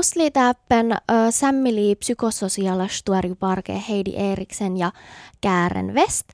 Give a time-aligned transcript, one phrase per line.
[0.00, 0.96] Musli täppen
[1.30, 4.92] sämmili psykososiaalistuari parke Heidi Eriksen ja
[5.40, 6.28] Kären West.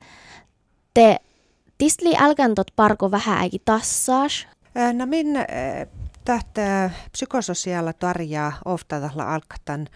[0.95, 1.17] Te
[1.79, 4.47] tistli älkäntot parko vähän äiki tassaas.
[4.93, 5.27] No min
[6.25, 9.89] tähtä psykososiaala tarjaa oftadalla alkatan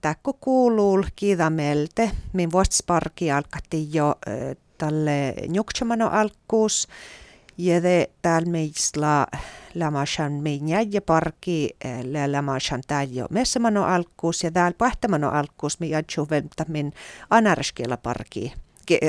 [0.00, 2.10] täkku kuuluu kiidamelte.
[2.32, 4.14] Min vuosparki alkatti jo
[4.78, 6.88] tälle njuktsamano alkuus.
[8.22, 9.26] Täällä meillä
[9.74, 11.76] lämashan meidän ja parki
[12.26, 16.92] lämashan täällä jo messamano alkuus ja täällä pahtamano alkuus me jatsu velta min
[17.30, 18.52] anaraskiela parki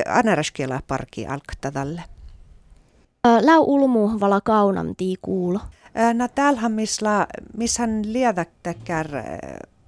[0.08, 2.04] anaraskiela parki alkata tälle.
[3.42, 5.60] Lau ulmu vala kaunam tii kuulo.
[6.14, 9.08] No täällähän missä, missähän liedäktäkär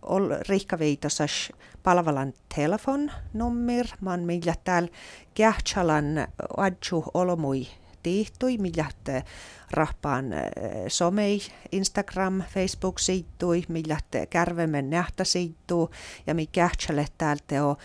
[0.02, 1.52] ol rihkaviitosas
[1.84, 4.90] palvelan telefonnummer, man millä täällä
[5.34, 7.68] kähtsalan adju olomui
[8.04, 8.86] tihtui, millä
[9.72, 10.26] rahpaan
[10.88, 13.98] somei, Instagram, Facebook siittui, millä
[14.30, 15.90] kärvemen nähtä siittuu
[16.28, 17.76] ja mi kähtsale täältä on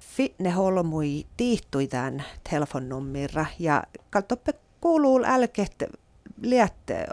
[0.00, 5.84] fitne holmui tihtui tämän telefonnummerra ja kaltoppe kuuluu älket
[6.42, 7.06] liätte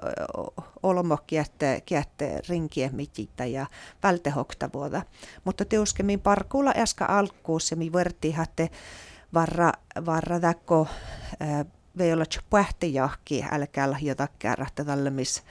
[0.84, 3.66] olmo kiette, kiette rinkiä mititä ja
[4.04, 5.02] vältehokta vuoda.
[5.44, 8.36] Mutta teuskemmin parkuulla äskä alkuus ja mi verti
[9.34, 9.72] varra,
[10.06, 10.88] varra täkko
[11.98, 15.44] vei olla pähti jahki älkää jotakin rahta tälle mis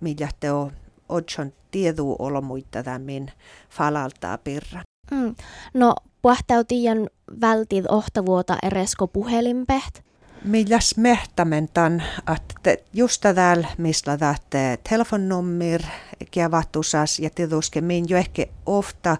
[0.00, 0.72] millä te on
[1.08, 3.32] odson tiedu olmuita tämän
[3.70, 4.82] falaltaa pirra.
[5.10, 5.34] Mm.
[5.74, 9.98] No, puhtautiin vältit ohtavuota eresko puhelinpeht?
[10.44, 12.02] Milläs mehtämentan,
[12.36, 15.82] että just täällä, missä tähtä telefonnummer
[16.30, 19.16] kevatusas ja tietysti min jo ehkä ofta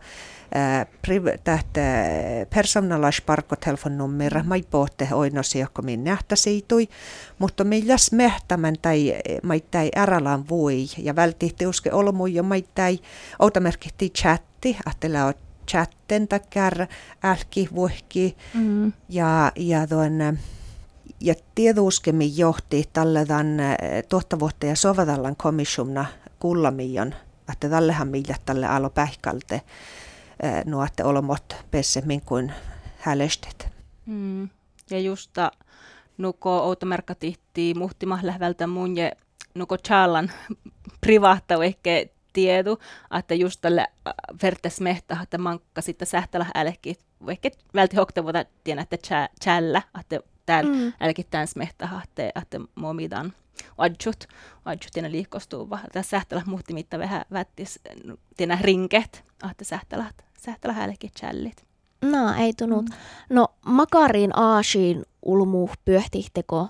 [1.44, 1.80] tähtä
[2.54, 6.88] personalasparkkotelefonnummer, mai pohte oinosi, joka min nähtä siitui,
[7.38, 10.86] mutta milläs mehtämen tai maittai ärälan voi.
[10.98, 12.98] Ja vältihti uske olmui jo maittai
[13.38, 15.34] outamerkihti chatti, että on
[15.68, 16.86] chatten takkar
[17.22, 18.36] älki vuhki.
[18.54, 18.92] Mm.
[19.08, 20.38] ja, ja tuon
[21.20, 26.06] ja tieduskemi johti tälle tämän eh, tuottavuutta ja sovatallan komissumna
[26.38, 27.14] kullamion,
[27.52, 29.60] että tällehän millä tälle alo pähkalte
[30.64, 32.52] nuotte olomot pessemmin kuin
[32.98, 33.68] hälestet.
[34.06, 34.48] Mm.
[34.90, 35.52] Ja justa
[36.18, 39.12] nuko outomerkka tihti muhtima lähvältä mun ja
[39.54, 40.30] nuko challan
[41.00, 41.90] privaatta ehkä
[42.32, 42.78] tiedu,
[43.18, 44.12] että just tälle äh,
[44.42, 50.74] vertes mehtä, että mankka sitten sähtälä älki, ehkä välti hoktavuota tiedä, että chällä, että täällä
[50.74, 50.92] mm.
[51.00, 53.32] älki tämän smehtä, että, että momidan
[53.78, 54.28] adjut,
[54.64, 57.80] adjut tiedä liikostuu, tässä sähtälä muhti mitta vähän vättis
[58.36, 61.68] tiedä rinket, että sähtälä, sähtälä älki chällit.
[62.02, 62.84] No, ei tunut.
[62.84, 62.94] Mm.
[63.30, 66.68] No, makariin aasiin ulmu pyöhtihteko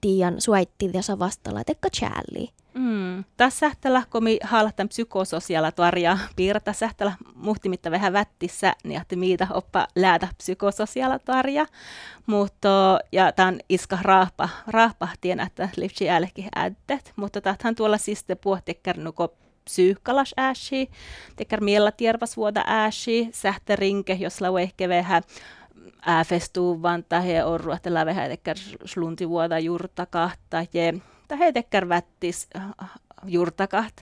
[0.00, 2.48] tiian suaitti ja vastalla tekka chälli.
[2.74, 3.24] Mm.
[3.36, 9.46] Tässä sähtälä, kun mi haalattan psykososiaala tuoria piirta sähtälä muhtimitta vähän vättissä, niin että mitä
[9.50, 11.66] oppa läätä psykososiaala tuoria.
[12.26, 17.12] Mutta, ja tämän iska raapa, raapahtien, että lipsi älki äddet.
[17.16, 18.36] Mutta tähän tuolla siis te
[18.96, 20.90] nuko psyykkalas ääsi,
[21.36, 25.22] tekkär miellä tiervas vuoda ääsi, sähtärinke, jos lau ehkä vähän
[26.06, 30.88] ääfestuuvan tai orru, että lävehän tekkär slunti vuoda juurta kahta, ja
[31.22, 32.90] että he tekkär vättis äh,
[33.24, 33.94] juurtakat.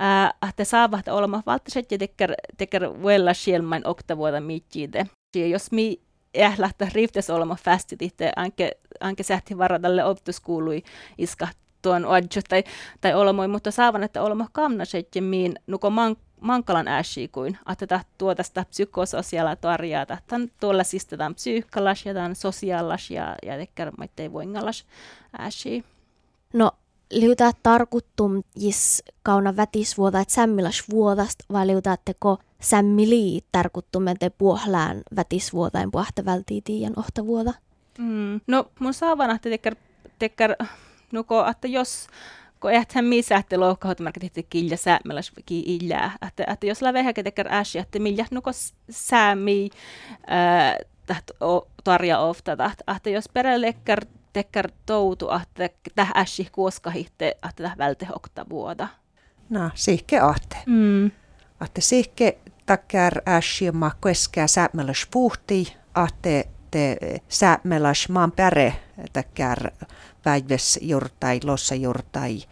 [0.00, 5.06] Äh, että saavat olema valtiset ja tekkär, tekkär vuella sielmain oktavuoda mitjide.
[5.50, 6.00] Jos mi
[6.58, 8.70] lähtee riftes olema fastit itse, anke,
[9.00, 10.82] anke sähti varadalle optuskuului
[11.18, 11.48] iska
[11.82, 12.64] tuon adju tai,
[13.00, 18.00] tai olemoi, mutta saavan, että olema kamnaset ja miin nuko man, mankalan ääsi kuin, että
[18.18, 20.20] tuo tästä psykososiaala tarjaa, että
[20.60, 24.86] tuolla siis tämän psyykkalas ja tämän sosiaalas ja, ja tekkär maittei voingalas
[25.38, 25.84] ääsi.
[26.52, 26.70] No,
[27.10, 35.90] liutaa tarkuttum jis kauna vätisvuoda, että sämmilas vuodast, vai liutaatteko sämmili tarkuttum, että puohlään vätisvuodain
[35.90, 37.52] puhta vältiitiian ohtavuoda?
[37.98, 38.40] Mm.
[38.46, 39.76] No, mun saavana, että tekkär,
[40.18, 40.54] tekkär
[41.12, 42.06] nuko, että jos
[42.60, 46.18] kun eihän missä että loukkaut märkä tehty kilja säämäläs illää.
[46.26, 48.50] Että, että jos la vähän tekkär äsi, että millä nuko
[48.90, 49.70] säämi
[51.84, 52.56] tarja ofta,
[52.96, 58.88] että jos perelekkär tekkär toutu, että täh äsi kuoskahitte, että täh vältehokta vuoda.
[59.50, 60.56] No, sihke ahte.
[60.66, 61.06] Mm.
[61.64, 66.96] Että sihke takkär äsi ma kueskää säämäläs puhti, ahte te
[67.28, 68.74] säämäläs maan päre
[69.12, 69.70] takkär
[70.22, 72.42] päiväs jurtai, lossa jurtai,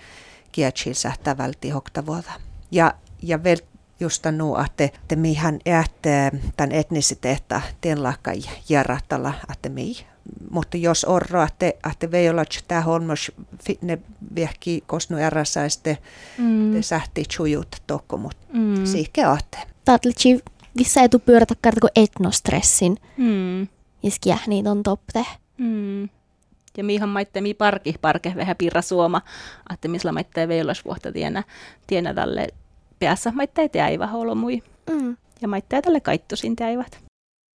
[0.52, 2.32] kietsil sähtä vältihokta vuoda.
[2.70, 3.58] Ja, ja vel
[4.00, 9.96] just nu että te mihän ähte tämän etnisiteetta tien lahkai järrahtalla, että mi
[10.50, 13.32] mutta jos orro, että, että vei olla tämä holmos
[13.82, 13.98] ne
[14.34, 15.98] viehki kosnu eräsäiste,
[16.38, 16.72] mm.
[16.72, 18.86] te sähti chujut tokko, mutta mm.
[18.86, 19.58] siihke ahte.
[19.84, 20.40] Taatlichi
[20.78, 22.96] vissa etu pyörätä kartako etnostressin.
[23.16, 23.68] Mm.
[24.26, 25.26] Ja niitä on topte.
[25.58, 26.08] Mm.
[26.76, 29.20] Ja mihan maitte mi parki parke vähän pirra suoma,
[29.72, 31.42] että missä maitte veilas vuotta tienä,
[31.86, 32.48] tienä tälle
[32.98, 34.62] päässä maitte teäivä holomui.
[34.90, 35.16] Mm.
[35.42, 37.05] Ja maitte tälle kaittusin teäivät.